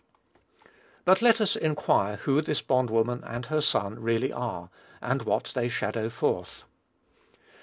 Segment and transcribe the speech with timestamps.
[1.05, 5.51] But let us inquire who this bond woman and her son really are, and what
[5.53, 6.63] they shadow forth.